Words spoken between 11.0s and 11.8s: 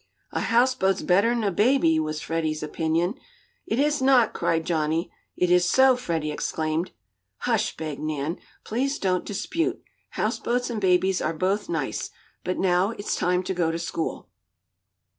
are both